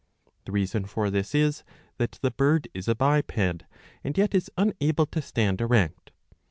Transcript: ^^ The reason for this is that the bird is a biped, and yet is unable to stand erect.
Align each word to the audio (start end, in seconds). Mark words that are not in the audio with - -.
^^ 0.27 0.31
The 0.45 0.51
reason 0.51 0.85
for 0.85 1.11
this 1.11 1.35
is 1.35 1.63
that 1.99 2.17
the 2.23 2.31
bird 2.31 2.67
is 2.73 2.87
a 2.87 2.95
biped, 2.95 3.37
and 3.37 4.17
yet 4.17 4.33
is 4.33 4.49
unable 4.57 5.05
to 5.05 5.21
stand 5.21 5.61
erect. 5.61 6.09